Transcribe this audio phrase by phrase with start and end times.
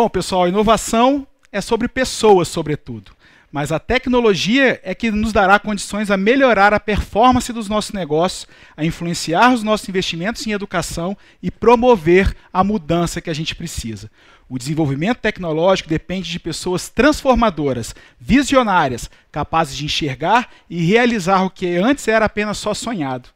[0.00, 3.12] Bom, pessoal, inovação é sobre pessoas, sobretudo.
[3.52, 8.46] Mas a tecnologia é que nos dará condições a melhorar a performance dos nossos negócios,
[8.74, 14.10] a influenciar os nossos investimentos em educação e promover a mudança que a gente precisa.
[14.48, 21.76] O desenvolvimento tecnológico depende de pessoas transformadoras, visionárias, capazes de enxergar e realizar o que
[21.76, 23.28] antes era apenas só sonhado.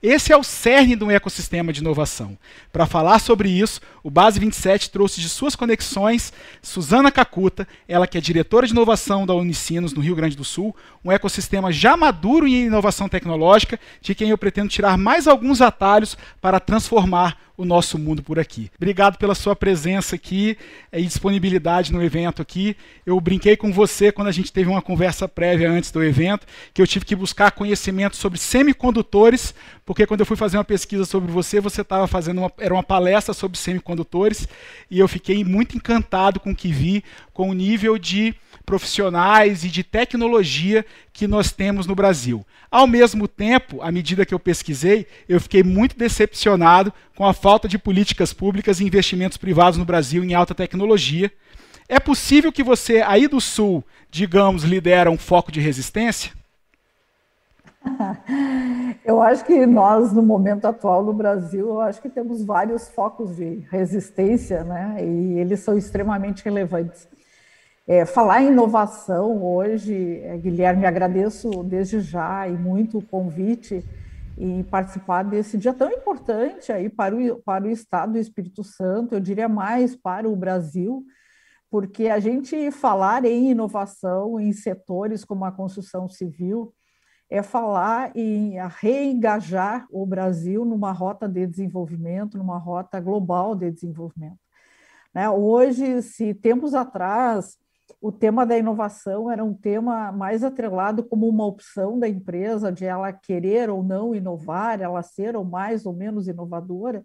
[0.00, 2.38] Esse é o cerne do ecossistema de inovação.
[2.72, 8.16] Para falar sobre isso, o Base 27 trouxe de suas conexões Suzana Cacuta, ela que
[8.16, 10.74] é diretora de inovação da Unicinos no Rio Grande do Sul,
[11.04, 16.16] um ecossistema já maduro em inovação tecnológica, de quem eu pretendo tirar mais alguns atalhos
[16.40, 18.70] para transformar o nosso mundo por aqui.
[18.76, 20.56] Obrigado pela sua presença aqui
[20.92, 22.76] e disponibilidade no evento aqui.
[23.04, 26.80] Eu brinquei com você quando a gente teve uma conversa prévia antes do evento, que
[26.80, 29.52] eu tive que buscar conhecimento sobre semicondutores,
[29.84, 32.82] porque quando eu fui fazer uma pesquisa sobre você, você estava fazendo uma, era uma
[32.82, 34.46] palestra sobre semicondutores,
[34.88, 37.02] e eu fiquei muito encantado com o que vi,
[37.38, 38.34] com o nível de
[38.66, 42.44] profissionais e de tecnologia que nós temos no Brasil.
[42.68, 47.68] Ao mesmo tempo, à medida que eu pesquisei, eu fiquei muito decepcionado com a falta
[47.68, 51.30] de políticas públicas e investimentos privados no Brasil em alta tecnologia.
[51.88, 56.32] É possível que você, aí do Sul, digamos, lidera um foco de resistência?
[59.04, 63.36] Eu acho que nós, no momento atual no Brasil, eu acho que temos vários focos
[63.36, 64.96] de resistência, né?
[65.00, 67.08] E eles são extremamente relevantes.
[67.90, 73.82] É, falar em inovação hoje, é, Guilherme, agradeço desde já e muito o convite
[74.36, 79.14] em participar desse dia tão importante aí para o, para o Estado do Espírito Santo,
[79.14, 81.02] eu diria mais para o Brasil,
[81.70, 86.74] porque a gente falar em inovação em setores como a construção civil
[87.30, 94.38] é falar em reengajar o Brasil numa rota de desenvolvimento, numa rota global de desenvolvimento.
[95.14, 95.30] Né?
[95.30, 97.56] Hoje, se tempos atrás
[98.00, 102.84] o tema da inovação era um tema mais atrelado como uma opção da empresa, de
[102.84, 107.04] ela querer ou não inovar, ela ser ou mais ou menos inovadora.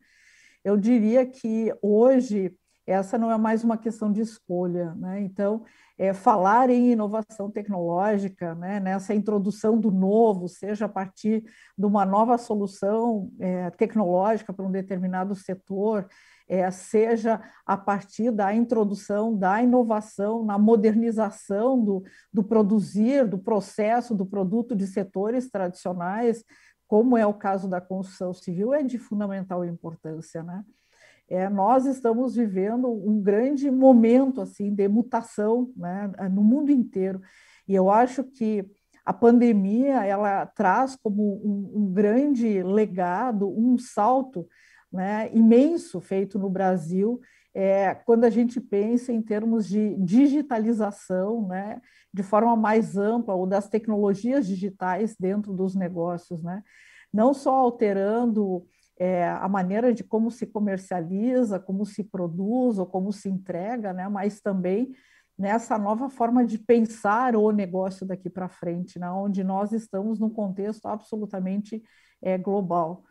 [0.64, 2.56] Eu diria que hoje
[2.86, 5.22] essa não é mais uma questão de escolha, né?
[5.22, 5.64] Então,
[5.98, 11.44] é, falar em inovação tecnológica, né, nessa introdução do novo, seja a partir
[11.78, 16.08] de uma nova solução é, tecnológica para um determinado setor,
[16.54, 24.14] é, seja a partir da introdução da inovação na modernização do, do produzir, do processo,
[24.14, 26.44] do produto de setores tradicionais,
[26.88, 30.64] como é o caso da construção civil, é de fundamental importância, né?
[31.28, 37.22] É, nós estamos vivendo um grande momento assim de mutação né, no mundo inteiro
[37.66, 38.70] e eu acho que
[39.06, 44.46] a pandemia ela traz como um, um grande legado um salto
[44.94, 47.20] né, imenso feito no Brasil,
[47.54, 51.82] é, quando a gente pensa em termos de digitalização, né,
[52.14, 56.64] de forma mais ampla, ou das tecnologias digitais dentro dos negócios, né,
[57.12, 58.66] não só alterando
[58.98, 64.08] é, a maneira de como se comercializa, como se produz ou como se entrega, né,
[64.08, 64.94] mas também
[65.38, 70.30] nessa nova forma de pensar o negócio daqui para frente, né, onde nós estamos num
[70.30, 71.84] contexto absolutamente
[72.22, 73.04] é, global.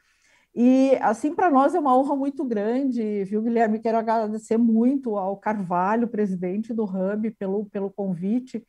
[0.54, 3.78] E, assim, para nós é uma honra muito grande, viu, Guilherme?
[3.78, 8.62] Quero agradecer muito ao Carvalho, presidente do Hub, pelo, pelo convite,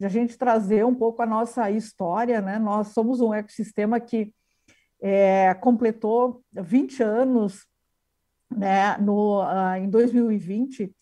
[0.00, 2.58] de a gente trazer um pouco a nossa história, né?
[2.58, 4.32] Nós somos um ecossistema que
[5.00, 7.66] é, completou 20 anos
[8.50, 10.94] né, no, uh, em 2020,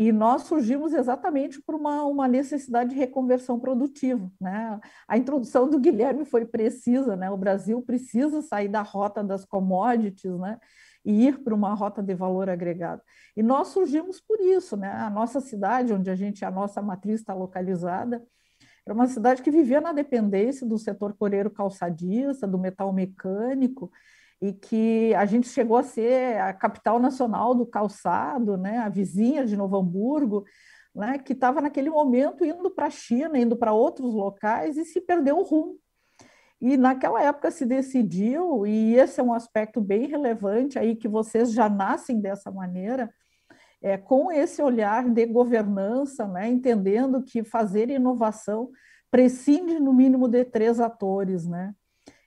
[0.00, 4.32] e nós surgimos exatamente por uma, uma necessidade de reconversão produtiva.
[4.40, 4.80] Né?
[5.06, 7.30] A introdução do Guilherme foi precisa, né?
[7.30, 10.58] o Brasil precisa sair da rota das commodities né?
[11.04, 13.02] e ir para uma rota de valor agregado.
[13.36, 14.74] E nós surgimos por isso.
[14.74, 14.90] Né?
[14.90, 18.26] A nossa cidade, onde a gente, a nossa matriz está localizada,
[18.86, 23.92] era uma cidade que vivia na dependência do setor coreiro calçadista, do metal mecânico,
[24.40, 29.44] e que a gente chegou a ser a capital nacional do calçado, né, a vizinha
[29.44, 30.44] de Novo Hamburgo,
[30.94, 35.00] né, que estava naquele momento indo para a China, indo para outros locais e se
[35.00, 35.76] perdeu o rumo.
[36.60, 41.52] E naquela época se decidiu, e esse é um aspecto bem relevante aí que vocês
[41.52, 43.10] já nascem dessa maneira,
[43.82, 48.70] é, com esse olhar de governança, né, entendendo que fazer inovação
[49.10, 51.74] prescinde no mínimo de três atores, né?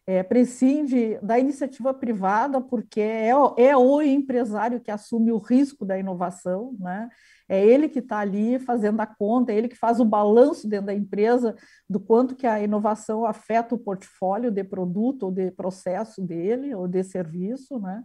[0.05, 5.97] É, prescinde da iniciativa privada, porque é, é o empresário que assume o risco da
[5.97, 7.09] inovação, né?
[7.47, 10.87] é ele que está ali fazendo a conta, é ele que faz o balanço dentro
[10.87, 11.55] da empresa
[11.89, 16.87] do quanto que a inovação afeta o portfólio de produto ou de processo dele, ou
[16.87, 17.79] de serviço.
[17.79, 18.03] Né?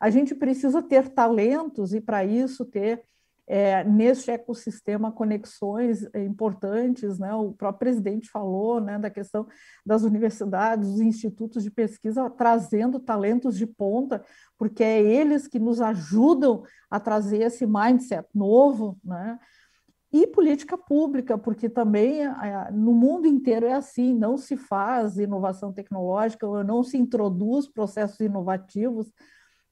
[0.00, 3.02] A gente precisa ter talentos e, para isso, ter
[3.46, 7.34] é, neste ecossistema conexões importantes, né?
[7.34, 9.46] O próprio presidente falou, né, da questão
[9.84, 14.24] das universidades, dos institutos de pesquisa trazendo talentos de ponta,
[14.56, 19.38] porque é eles que nos ajudam a trazer esse mindset novo, né?
[20.12, 22.20] E política pública, porque também
[22.70, 29.10] no mundo inteiro é assim, não se faz inovação tecnológica, não se introduz processos inovativos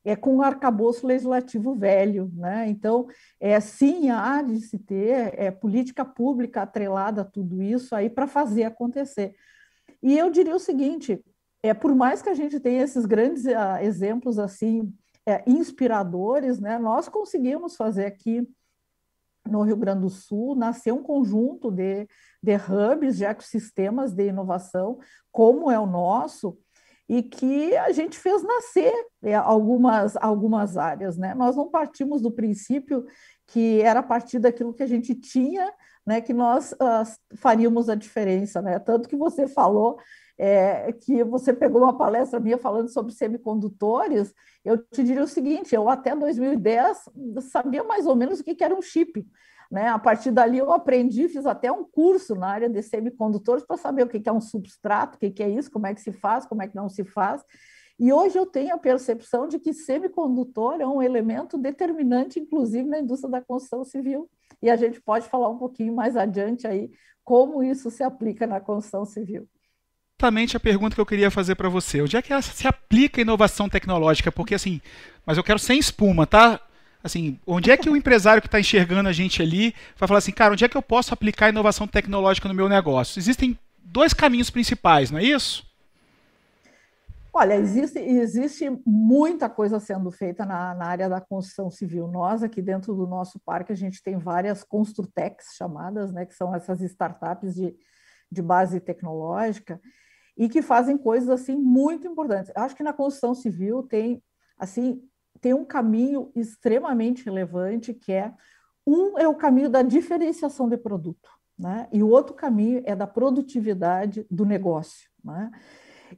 [0.05, 2.69] é com um arcabouço legislativo velho, né?
[2.69, 3.06] Então,
[3.38, 8.26] é sim há de se ter é, política pública atrelada a tudo isso aí para
[8.26, 9.35] fazer acontecer.
[10.02, 11.23] E eu diria o seguinte:
[11.62, 14.93] é por mais que a gente tenha esses grandes uh, exemplos assim
[15.26, 16.79] é, inspiradores, né?
[16.79, 18.49] Nós conseguimos fazer aqui
[19.47, 22.08] no Rio Grande do Sul nascer um conjunto de,
[22.43, 24.99] de hubs, de ecossistemas de inovação,
[25.32, 26.58] como é o nosso,
[27.11, 31.19] e que a gente fez nascer é, algumas, algumas áreas.
[31.19, 31.35] Né?
[31.35, 33.05] Nós não partimos do princípio
[33.49, 35.73] que era a partir daquilo que a gente tinha
[36.07, 38.62] né, que nós uh, faríamos a diferença.
[38.62, 38.79] Né?
[38.79, 39.99] Tanto que você falou
[40.39, 44.33] é, que você pegou uma palestra minha falando sobre semicondutores,
[44.65, 46.97] eu te diria o seguinte, eu até 2010
[47.51, 49.27] sabia mais ou menos o que era um chip.
[49.70, 49.88] Né?
[49.88, 54.02] A partir dali eu aprendi, fiz até um curso na área de semicondutores para saber
[54.02, 56.62] o que é um substrato, o que é isso, como é que se faz, como
[56.62, 57.44] é que não se faz.
[57.99, 62.99] E hoje eu tenho a percepção de que semicondutor é um elemento determinante, inclusive na
[62.99, 64.28] indústria da construção civil.
[64.62, 66.90] E a gente pode falar um pouquinho mais adiante aí
[67.23, 69.46] como isso se aplica na construção civil.
[70.19, 72.02] Exatamente a pergunta que eu queria fazer para você.
[72.02, 74.32] Onde é que se aplica a inovação tecnológica?
[74.32, 74.81] Porque assim,
[75.25, 76.61] mas eu quero sem espuma, tá?
[77.02, 80.32] Assim, onde é que o empresário que está enxergando a gente ali vai falar assim,
[80.32, 83.19] cara, onde é que eu posso aplicar inovação tecnológica no meu negócio?
[83.19, 85.69] Existem dois caminhos principais, não é isso?
[87.32, 92.08] Olha, existe, existe muita coisa sendo feita na, na, área da construção civil.
[92.08, 96.55] Nós, aqui dentro do nosso parque, a gente tem várias Construtecs chamadas, né, que são
[96.55, 97.73] essas startups de,
[98.31, 99.81] de base tecnológica,
[100.37, 102.52] e que fazem coisas assim muito importantes.
[102.56, 104.23] Acho que na construção civil tem
[104.58, 105.00] assim
[105.40, 108.32] tem um caminho extremamente relevante que é
[108.87, 111.88] um é o caminho da diferenciação de produto, né?
[111.92, 115.50] E o outro caminho é da produtividade do negócio, né?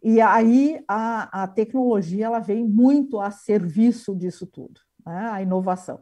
[0.02, 5.28] E aí a, a tecnologia ela vem muito a serviço disso tudo, né?
[5.30, 6.00] A inovação.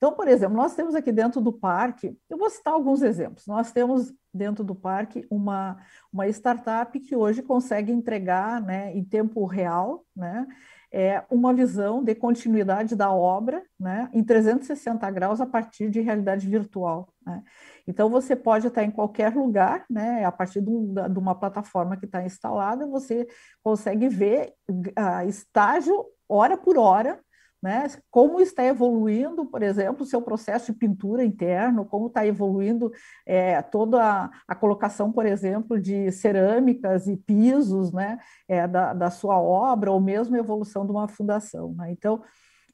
[0.00, 3.46] Então, por exemplo, nós temos aqui dentro do parque, eu vou citar alguns exemplos.
[3.46, 5.76] Nós temos dentro do parque uma,
[6.10, 10.46] uma startup que hoje consegue entregar né, em tempo real né,
[10.92, 16.48] é uma visão de continuidade da obra né, em 360 graus a partir de realidade
[16.48, 17.12] virtual.
[17.24, 17.42] Né?
[17.86, 20.70] Então, você pode estar em qualquer lugar, né, a partir de,
[21.18, 23.26] uma plataforma que está instalada, você
[23.62, 24.52] consegue ver
[24.96, 27.20] a estágio, hora por hora,
[27.62, 27.86] né?
[28.10, 32.90] Como está evoluindo, por exemplo, o seu processo de pintura interno, como está evoluindo
[33.26, 38.18] é, toda a, a, colocação, por exemplo, de cerâmicas e pisos né?
[38.48, 41.74] É, da, da sua obra, ou mesmo a evolução de uma fundação.
[41.76, 41.90] Né?
[41.92, 42.22] Então,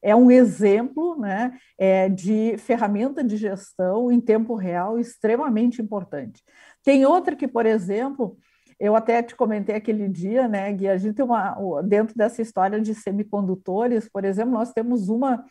[0.01, 6.43] é um exemplo né, é, de ferramenta de gestão em tempo real extremamente importante.
[6.83, 8.37] Tem outra que, por exemplo,
[8.79, 12.79] eu até te comentei aquele dia, né, Gui, a gente tem uma, dentro dessa história
[12.79, 15.43] de semicondutores, por exemplo, nós temos uma,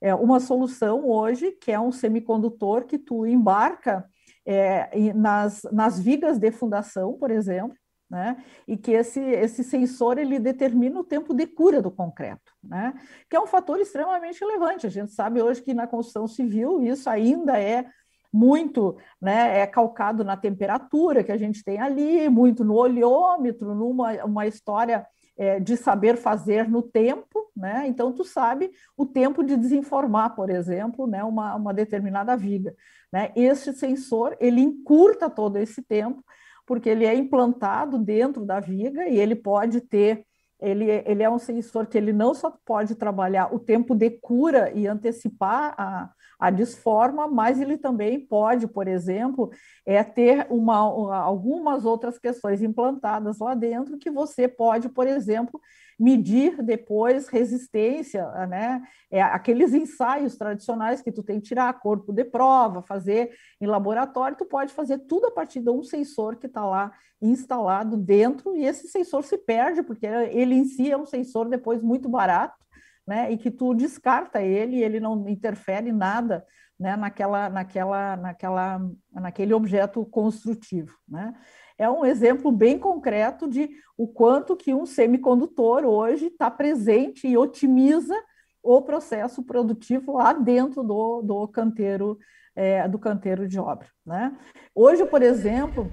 [0.00, 4.04] é, uma solução hoje, que é um semicondutor que tu embarca
[4.44, 7.76] é, nas, nas vigas de fundação, por exemplo,
[8.10, 8.36] né?
[8.68, 12.92] E que esse, esse sensor ele determina o tempo de cura do concreto, né?
[13.30, 14.86] Que é um fator extremamente relevante.
[14.86, 17.86] A gente sabe hoje que na construção civil isso ainda é
[18.32, 24.24] muito né, é calcado na temperatura que a gente tem ali, muito no oleômetro, numa
[24.24, 27.84] uma história é, de saber fazer no tempo, né?
[27.86, 32.74] Então tu sabe o tempo de desinformar, por exemplo, né, uma, uma determinada viga.
[33.12, 33.32] Né?
[33.36, 36.22] Este sensor ele encurta todo esse tempo,
[36.66, 40.24] porque ele é implantado dentro da viga e ele pode ter
[40.60, 44.70] ele, ele é um sensor que ele não só pode trabalhar o tempo de cura
[44.72, 46.08] e antecipar a,
[46.38, 49.50] a disforma, mas ele também pode, por exemplo,
[49.86, 55.60] é ter uma, algumas outras questões implantadas lá dentro que você pode, por exemplo,
[55.98, 58.82] medir depois resistência, né?
[59.10, 64.36] É, aqueles ensaios tradicionais que tu tem que tirar corpo de prova, fazer em laboratório,
[64.36, 68.64] tu pode fazer tudo a partir de um sensor que está lá instalado dentro, e
[68.64, 72.61] esse sensor se perde, porque ele em si é um sensor depois muito barato,
[73.06, 76.44] né, e que tu descarta ele, ele não interfere nada
[76.78, 78.80] né, naquela, naquela, naquela,
[79.12, 80.96] naquele objeto construtivo.
[81.08, 81.34] Né?
[81.78, 87.36] É um exemplo bem concreto de o quanto que um semicondutor hoje está presente e
[87.36, 88.14] otimiza
[88.62, 92.18] o processo produtivo lá dentro do, do canteiro
[92.54, 93.88] é, do canteiro de obra.
[94.04, 94.36] Né?
[94.74, 95.90] Hoje, por exemplo,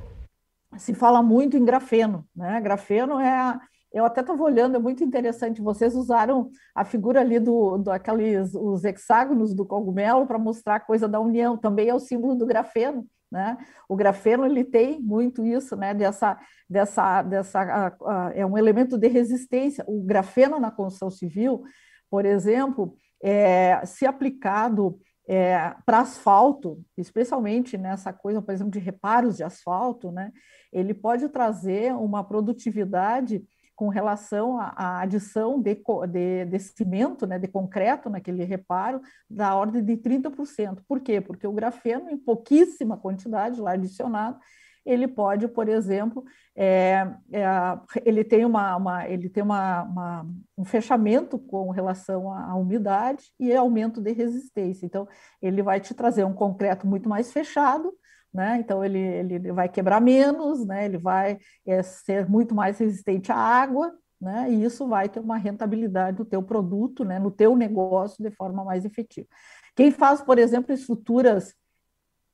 [0.78, 2.28] se fala muito em grafeno.
[2.36, 2.60] Né?
[2.62, 3.60] Grafeno é
[3.92, 5.62] eu até estava olhando, é muito interessante.
[5.62, 10.80] Vocês usaram a figura ali do, do aqueles os hexágonos do cogumelo para mostrar a
[10.80, 11.58] coisa da união.
[11.58, 13.08] Também é o símbolo do grafeno.
[13.32, 13.58] Né?
[13.88, 15.94] O grafeno ele tem muito isso, né?
[15.94, 17.98] Dessa, dessa, dessa,
[18.34, 19.84] é um elemento de resistência.
[19.88, 21.64] O grafeno na construção civil,
[22.10, 29.38] por exemplo, é, se aplicado é, para asfalto, especialmente nessa coisa, por exemplo, de reparos
[29.38, 30.32] de asfalto, né?
[30.74, 33.44] Ele pode trazer uma produtividade
[33.80, 35.74] com relação à adição de,
[36.10, 40.82] de, de, cimento, né, de concreto naquele reparo, da ordem de 30%.
[40.86, 41.22] Por quê?
[41.22, 44.38] Porque o grafeno, em pouquíssima quantidade lá adicionado,
[44.86, 46.26] ele pode, por exemplo,
[46.58, 47.46] é, é,
[48.04, 53.32] ele tem, uma, uma ele tem uma, uma, um fechamento com relação à, à umidade
[53.40, 54.86] e aumento de resistência.
[54.86, 55.08] Então,
[55.42, 57.94] ele vai te trazer um concreto muito mais fechado,
[58.34, 58.58] né?
[58.60, 60.86] Então ele, ele vai quebrar menos, né?
[60.86, 64.52] Ele vai é, ser muito mais resistente à água, né?
[64.52, 67.20] E isso vai ter uma rentabilidade do teu produto, né?
[67.20, 69.28] No teu negócio de forma mais efetiva.
[69.76, 71.56] Quem faz, por exemplo, estruturas,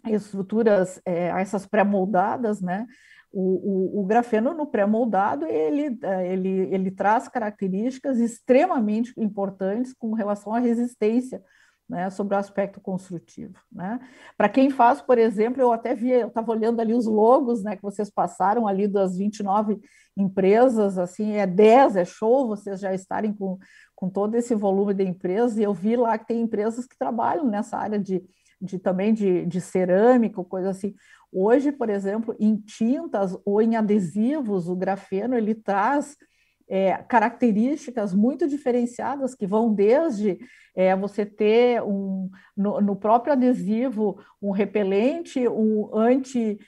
[0.06, 2.86] estruturas é, essas pré-moldadas, né?
[3.32, 10.14] O, o, o, grafeno no pré-moldado ele, é, ele, ele traz características extremamente importantes com
[10.14, 11.44] relação à resistência
[11.88, 13.54] né, sobre o aspecto construtivo.
[13.72, 14.00] Né?
[14.38, 17.75] Para quem faz, por exemplo, eu até vi, eu estava olhando ali os logos né,
[17.75, 19.80] que vocês passaram ali das 29
[20.18, 23.58] empresas, assim, é 10, é show vocês já estarem com,
[23.96, 27.46] com todo esse volume de empresas, e eu vi lá que tem empresas que trabalham
[27.46, 28.24] nessa área de,
[28.60, 30.96] de também de, de cerâmica, coisa assim.
[31.32, 36.15] Hoje, por exemplo, em tintas ou em adesivos, o grafeno ele traz
[36.67, 40.38] é, características muito diferenciadas que vão desde
[40.75, 46.60] é, você ter um, no, no, próprio adesivo um repelente, um anti-fungo,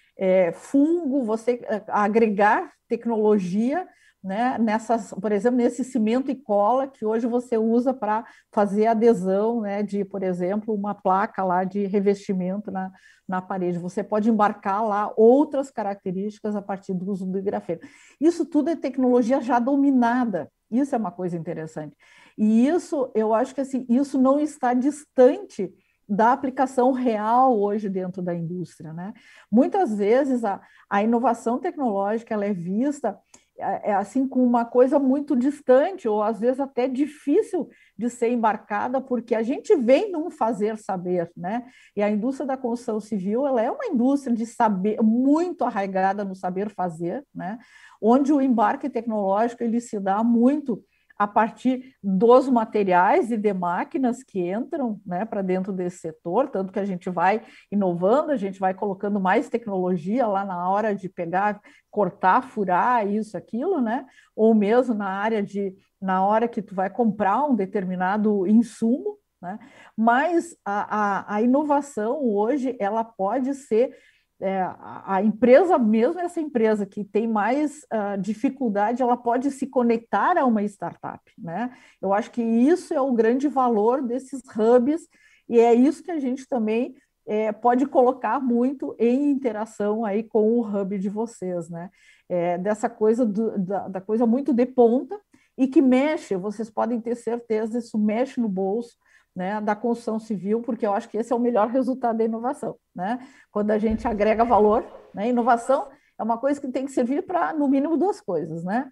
[1.21, 3.85] é, você é, agregar tecnologia
[4.23, 9.61] né, nessas, por exemplo, nesse cimento e cola que hoje você usa para fazer adesão
[9.61, 12.91] né, de, por exemplo, uma placa lá de revestimento na,
[13.27, 13.77] na parede.
[13.77, 17.81] Você pode embarcar lá outras características a partir do uso do grafeno.
[18.19, 20.51] Isso tudo é tecnologia já dominada.
[20.69, 21.95] Isso é uma coisa interessante.
[22.37, 25.73] E isso, eu acho que assim, isso não está distante
[26.09, 29.13] da aplicação real hoje dentro da indústria, né?
[29.51, 33.17] Muitas vezes a, a inovação tecnológica ela é vista
[33.59, 39.33] assim com uma coisa muito distante ou às vezes até difícil de ser embarcada porque
[39.33, 41.65] a gente vem num fazer saber, né?
[41.95, 46.35] E a indústria da construção civil ela é uma indústria de saber muito arraigada no
[46.35, 47.57] saber fazer, né?
[48.01, 50.83] Onde o embarque tecnológico ele se dá muito
[51.17, 56.71] a partir dos materiais e de máquinas que entram né, para dentro desse setor, tanto
[56.71, 61.09] que a gente vai inovando, a gente vai colocando mais tecnologia lá na hora de
[61.09, 61.59] pegar,
[61.89, 64.05] cortar, furar, isso, aquilo, né?
[64.35, 69.57] Ou mesmo na área de, na hora que tu vai comprar um determinado insumo, né?
[69.95, 73.95] Mas a, a, a inovação hoje, ela pode ser
[74.39, 80.37] é, a empresa, mesmo essa empresa que tem mais uh, dificuldade, ela pode se conectar
[80.37, 81.75] a uma startup, né?
[81.99, 85.07] Eu acho que isso é o grande valor desses hubs
[85.49, 90.51] e é isso que a gente também é, pode colocar muito em interação aí com
[90.51, 91.89] o hub de vocês, né?
[92.29, 95.19] É, dessa coisa do, da, da coisa muito de ponta
[95.57, 98.95] e que mexe, vocês podem ter certeza, isso mexe no bolso,
[99.37, 102.75] né, da construção civil, porque eu acho que esse é o melhor resultado da inovação.
[102.95, 103.19] Né?
[103.51, 105.29] Quando a gente agrega valor, né?
[105.29, 108.63] inovação é uma coisa que tem que servir para, no mínimo, duas coisas.
[108.63, 108.91] Né?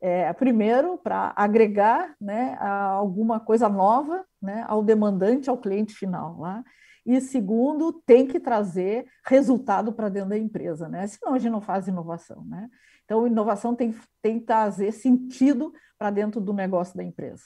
[0.00, 6.40] É, primeiro, para agregar né, alguma coisa nova né, ao demandante, ao cliente final.
[6.40, 6.64] Lá.
[7.06, 11.06] E segundo, tem que trazer resultado para dentro da empresa, né?
[11.06, 12.44] senão a gente não faz inovação.
[12.46, 12.68] Né?
[13.04, 17.44] Então, inovação tem, tem que trazer sentido para dentro do negócio da empresa.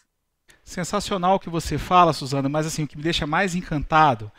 [0.68, 4.30] Sensacional o que você fala, Suzana, mas assim, o que me deixa mais encantado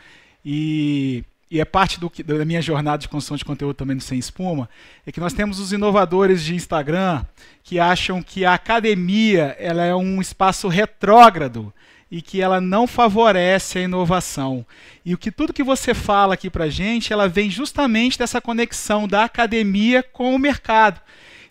[0.46, 4.20] e, e é parte do, da minha jornada de construção de conteúdo também no Sem
[4.20, 4.70] Espuma,
[5.08, 7.26] é que nós temos os inovadores de Instagram
[7.64, 11.74] que acham que a academia ela é um espaço retrógrado
[12.12, 14.64] e que ela não favorece a inovação.
[15.04, 19.08] E o que tudo que você fala aqui para gente, ela vem justamente dessa conexão
[19.08, 21.02] da academia com o mercado.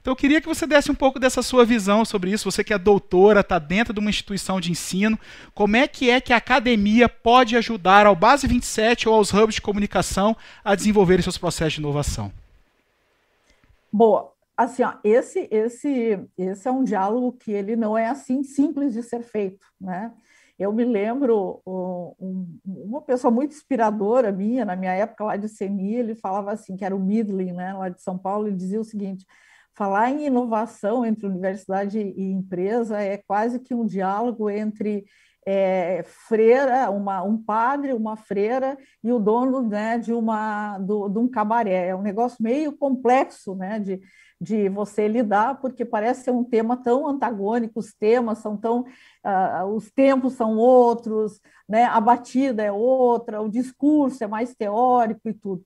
[0.08, 2.50] Então eu queria que você desse um pouco dessa sua visão sobre isso.
[2.50, 5.18] Você que é doutora, está dentro de uma instituição de ensino,
[5.54, 9.56] como é que é que a academia pode ajudar ao Base 27 ou aos hubs
[9.56, 10.34] de comunicação
[10.64, 12.32] a desenvolverem seus processos de inovação?
[13.92, 14.32] Boa.
[14.56, 19.02] Assim, ó, esse, esse, esse é um diálogo que ele não é assim simples de
[19.02, 20.10] ser feito, né?
[20.58, 25.96] Eu me lembro um, uma pessoa muito inspiradora minha, na minha época lá de CENI,
[25.96, 28.84] ele falava assim, que era o Midlin, né, lá de São Paulo, ele dizia o
[28.84, 29.26] seguinte,
[29.78, 35.04] falar em inovação entre universidade e empresa é quase que um diálogo entre
[35.46, 41.18] é, freira, uma, um padre, uma freira e o dono né, de, uma, do, de
[41.20, 41.86] um cabaré.
[41.86, 44.00] É um negócio meio complexo né, de,
[44.40, 48.80] de você lidar, porque parece ser um tema tão antagônico, os temas são tão.
[49.24, 55.28] Uh, os tempos são outros, né, a batida é outra, o discurso é mais teórico
[55.28, 55.62] e tudo.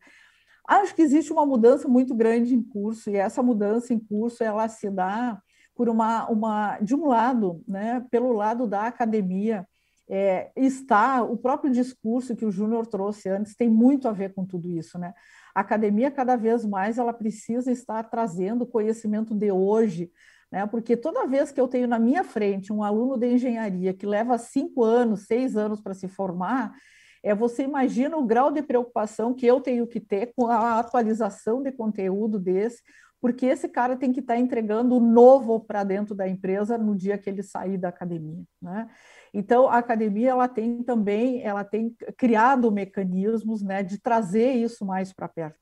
[0.67, 4.69] Acho que existe uma mudança muito grande em curso, e essa mudança em curso ela
[4.69, 5.41] se dá
[5.75, 9.67] por uma, uma de um lado, né, pelo lado da academia,
[10.09, 14.45] é, está o próprio discurso que o Júnior trouxe antes tem muito a ver com
[14.45, 15.15] tudo isso, né?
[15.55, 20.11] A academia cada vez mais ela precisa estar trazendo conhecimento de hoje,
[20.51, 20.67] né?
[20.67, 24.37] Porque toda vez que eu tenho na minha frente um aluno de engenharia que leva
[24.37, 26.75] cinco anos, seis anos para se formar,
[27.23, 31.63] é você imagina o grau de preocupação que eu tenho que ter com a atualização
[31.63, 32.83] de conteúdo desse,
[33.21, 36.97] porque esse cara tem que estar tá entregando o novo para dentro da empresa no
[36.97, 38.89] dia que ele sair da academia, né?
[39.33, 45.13] Então, a academia ela tem também, ela tem criado mecanismos né, de trazer isso mais
[45.13, 45.59] para perto.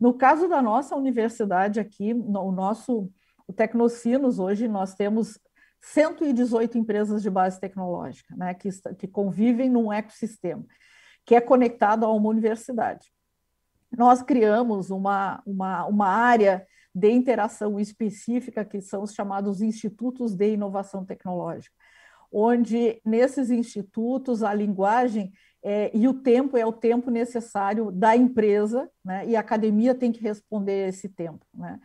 [0.00, 3.10] No caso da nossa universidade aqui, no, o nosso
[3.46, 5.38] o Tecnocinos, hoje nós temos
[5.80, 10.64] 118 empresas de base tecnológica, né, que, que convivem num ecossistema,
[11.24, 13.12] que é conectado a uma universidade.
[13.96, 20.52] Nós criamos uma, uma, uma área de interação específica, que são os chamados institutos de
[20.52, 21.74] inovação tecnológica
[22.36, 28.90] onde nesses institutos a linguagem é, e o tempo é o tempo necessário da empresa,
[29.04, 29.24] né?
[29.24, 31.46] e a academia tem que responder esse tempo.
[31.54, 31.78] Né?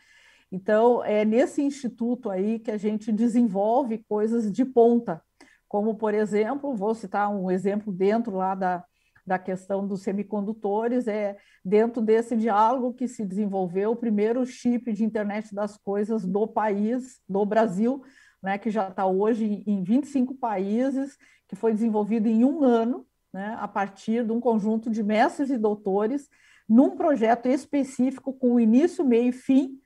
[0.51, 5.21] Então, é nesse instituto aí que a gente desenvolve coisas de ponta,
[5.67, 8.83] como, por exemplo, vou citar um exemplo dentro lá da,
[9.29, 15.03] da questão dos semicondutores, é dentro desse diálogo que se desenvolveu o primeiro chip de
[15.03, 18.01] internet das coisas do país, do Brasil,
[18.41, 21.15] né, que já está hoje em 25 países,
[21.47, 25.59] que foi desenvolvido em um ano, né, a partir de um conjunto de mestres e
[25.59, 26.27] doutores,
[26.67, 29.79] num projeto específico com início, meio e fim,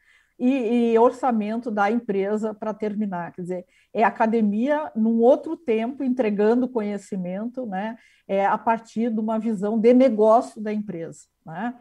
[0.43, 3.31] e, e orçamento da empresa para terminar.
[3.31, 9.39] Quer dizer, é academia num outro tempo, entregando conhecimento, né, é, a partir de uma
[9.39, 11.21] visão de negócio da empresa.
[11.45, 11.73] Né?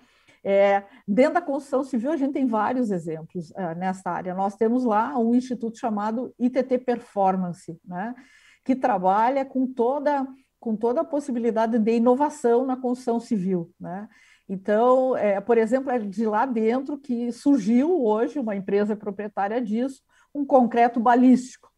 [0.44, 4.32] É, dentro da construção civil, a gente tem vários exemplos é, nessa área.
[4.32, 8.14] Nós temos lá um instituto chamado ITT Performance, né,
[8.64, 10.24] que trabalha com toda,
[10.60, 13.72] com toda a possibilidade de inovação na construção civil.
[13.80, 14.08] Né?
[14.52, 20.02] Então, é, por exemplo, é de lá dentro que surgiu hoje, uma empresa proprietária disso,
[20.34, 21.72] um concreto balístico,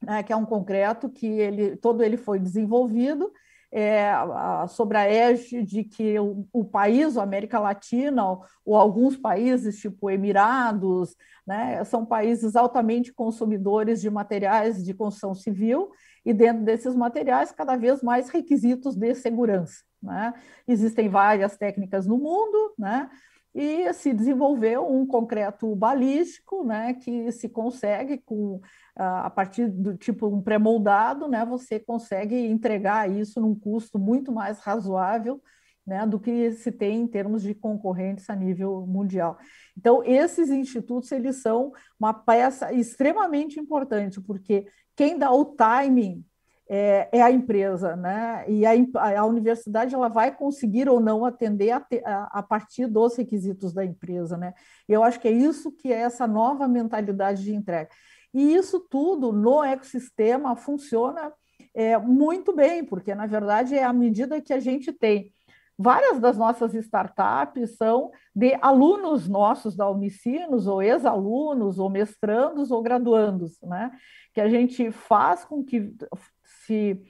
[0.00, 3.32] né, que é um concreto que ele, todo ele foi desenvolvido
[3.72, 4.08] é,
[4.68, 10.08] sobre a égide que o, o, país, a América Latina, ou, ou, alguns países, tipo
[10.08, 15.90] Emirados, né, são países altamente consumidores de materiais de construção civil,
[16.24, 19.89] e dentro desses materiais, cada vez mais requisitos de segurança.
[20.02, 20.32] Né?
[20.66, 23.10] Existem várias técnicas no mundo, né?
[23.54, 28.60] e se desenvolveu um concreto balístico, né, que se consegue com
[28.94, 34.60] a partir do tipo um pré-moldado, né, você consegue entregar isso num custo muito mais
[34.60, 35.42] razoável,
[35.86, 39.38] né, do que se tem em termos de concorrentes a nível mundial.
[39.76, 46.24] Então, esses institutos eles são uma peça extremamente importante, porque quem dá o timing
[46.72, 48.44] é, é, a empresa, né?
[48.48, 48.70] E a,
[49.18, 53.84] a, universidade ela vai conseguir ou não atender a, a, a, partir dos requisitos da
[53.84, 54.54] empresa, né?
[54.88, 57.90] Eu acho que é isso que é essa nova mentalidade de entrega.
[58.32, 61.32] E isso tudo no ecossistema funciona
[61.74, 65.32] é, muito bem, porque na verdade é à medida que a gente tem
[65.76, 72.80] várias das nossas startups são de alunos nossos da Unicinos, ou ex-alunos, ou mestrandos, ou
[72.80, 73.90] graduandos, né?
[74.32, 75.92] Que a gente faz com que
[76.66, 77.00] se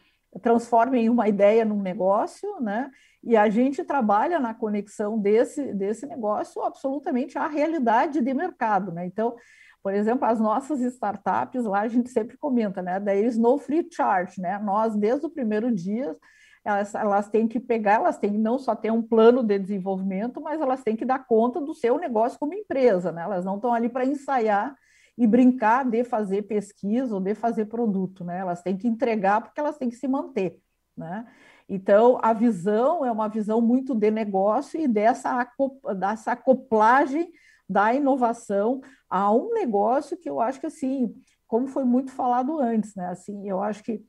[0.43, 2.91] transformem uma ideia num negócio, né?
[3.23, 9.05] E a gente trabalha na conexão desse, desse negócio absolutamente à realidade de mercado, né?
[9.07, 9.37] Então,
[9.83, 13.01] por exemplo, as nossas startups lá a gente sempre comenta, né?
[13.01, 14.59] There is no free charge, né?
[14.59, 16.17] Nós, desde o primeiro dia,
[16.65, 20.61] elas, elas têm que pegar, elas têm não só ter um plano de desenvolvimento, mas
[20.61, 23.23] elas têm que dar conta do seu negócio como empresa, né?
[23.23, 24.77] Elas não estão ali para ensaiar
[25.17, 28.39] e brincar de fazer pesquisa ou de fazer produto, né?
[28.39, 30.59] Elas têm que entregar porque elas têm que se manter,
[30.97, 31.27] né?
[31.69, 35.49] Então, a visão é uma visão muito de negócio e dessa,
[35.97, 37.31] dessa acoplagem
[37.69, 41.15] da inovação a um negócio que eu acho que, assim,
[41.47, 43.07] como foi muito falado antes, né?
[43.07, 44.05] Assim, eu acho que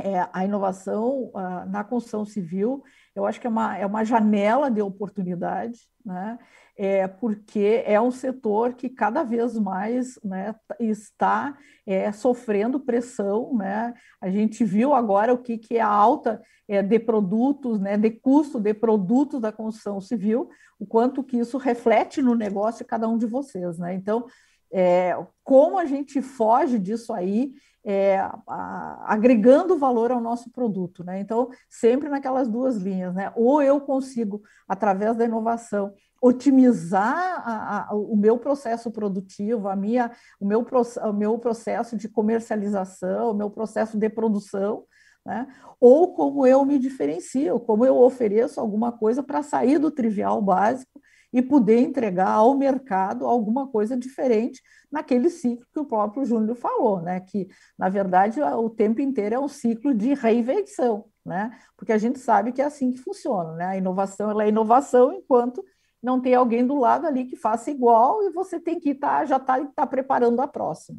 [0.00, 2.82] é, a inovação uh, na construção civil,
[3.14, 6.38] eu acho que é uma, é uma janela de oportunidade, né?
[6.76, 13.54] é, porque é um setor que cada vez mais né, está é, sofrendo pressão.
[13.54, 13.92] Né?
[14.20, 18.10] A gente viu agora o que, que é a alta é, de produtos, né, de
[18.10, 20.48] custo de produtos da construção civil,
[20.78, 23.78] o quanto que isso reflete no negócio de cada um de vocês.
[23.78, 23.94] Né?
[23.94, 24.26] Então,
[24.72, 27.52] é, como a gente foge disso aí,
[27.84, 31.04] é, a, agregando valor ao nosso produto.
[31.04, 31.20] Né?
[31.20, 33.32] Então, sempre naquelas duas linhas, né?
[33.34, 40.12] ou eu consigo, através da inovação, otimizar a, a, o meu processo produtivo, a minha,
[40.38, 44.84] o, meu, o meu processo de comercialização, o meu processo de produção,
[45.26, 45.48] né?
[45.80, 51.00] ou como eu me diferencio, como eu ofereço alguma coisa para sair do trivial básico
[51.32, 57.00] e poder entregar ao mercado alguma coisa diferente naquele ciclo que o próprio Júnior falou,
[57.00, 57.20] né?
[57.20, 61.50] que, na verdade, o tempo inteiro é um ciclo de reinvenção, né?
[61.76, 63.54] porque a gente sabe que é assim que funciona.
[63.54, 63.64] Né?
[63.64, 65.64] A inovação ela é inovação enquanto
[66.02, 69.36] não tem alguém do lado ali que faça igual e você tem que tá, já
[69.36, 70.98] estar tá, tá preparando a próxima.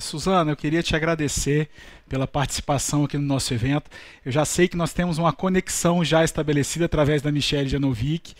[0.00, 1.68] Suzana, eu queria te agradecer
[2.08, 3.90] pela participação aqui no nosso evento.
[4.24, 8.34] Eu já sei que nós temos uma conexão já estabelecida através da Michelle Janovic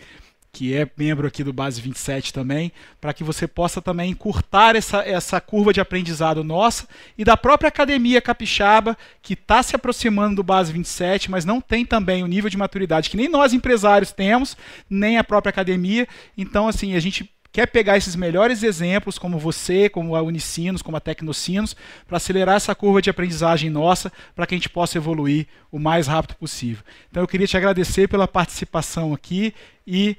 [0.59, 5.09] que é membro aqui do Base 27 também, para que você possa também encurtar essa,
[5.09, 10.43] essa curva de aprendizado nossa e da própria academia capixaba, que está se aproximando do
[10.43, 14.57] Base 27, mas não tem também o nível de maturidade que nem nós empresários temos,
[14.91, 16.09] nem a própria academia.
[16.37, 20.97] Então, assim, a gente quer pegar esses melhores exemplos, como você, como a Unicinos, como
[20.97, 25.47] a Tecnocinos, para acelerar essa curva de aprendizagem nossa, para que a gente possa evoluir
[25.71, 26.83] o mais rápido possível.
[27.09, 29.55] Então eu queria te agradecer pela participação aqui
[29.87, 30.17] e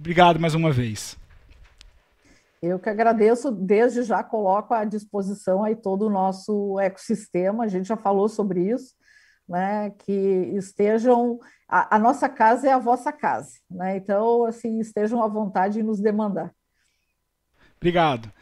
[0.00, 1.14] Obrigado mais uma vez.
[2.62, 7.86] Eu que agradeço, desde já coloco à disposição aí todo o nosso ecossistema, a gente
[7.86, 8.94] já falou sobre isso,
[9.46, 10.12] né, que
[10.54, 15.80] estejam, a, a nossa casa é a vossa casa, né, então, assim, estejam à vontade
[15.80, 16.50] em nos demandar.
[17.76, 18.32] Obrigado.